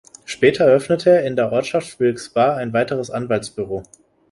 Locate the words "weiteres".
2.73-3.11